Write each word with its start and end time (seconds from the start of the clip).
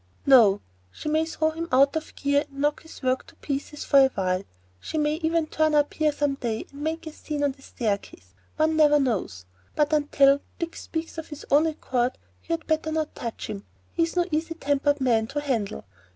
"No. 0.25 0.61
She 0.89 1.09
may 1.09 1.25
throw 1.25 1.51
him 1.51 1.67
out 1.71 1.95
of 1.95 2.15
gear 2.15 2.45
and 2.49 2.59
knock 2.59 2.81
his 2.81 3.03
work 3.03 3.27
to 3.27 3.35
pieces 3.35 3.83
for 3.83 3.99
a 3.99 4.07
while. 4.15 4.41
She 4.79 4.97
may 4.97 5.17
even 5.17 5.45
turn 5.45 5.75
up 5.75 5.93
here 5.93 6.11
some 6.11 6.33
day 6.33 6.65
and 6.71 6.81
make 6.81 7.05
a 7.05 7.11
scene 7.11 7.43
on 7.43 7.51
the 7.51 7.61
staircase: 7.61 8.33
one 8.57 8.75
never 8.75 8.99
knows. 8.99 9.45
But 9.75 9.93
until 9.93 10.41
Dick 10.57 10.75
speaks 10.75 11.19
of 11.19 11.27
his 11.27 11.45
own 11.51 11.67
accord 11.67 12.17
you 12.45 12.53
had 12.53 12.65
better 12.65 12.91
not 12.91 13.13
touch 13.13 13.45
him. 13.45 13.63
He 13.93 14.01
is 14.01 14.15
no 14.15 14.25
easy 14.31 14.55
tempered 14.55 15.01
man 15.01 15.27
to 15.27 15.39
handle." 15.39 15.85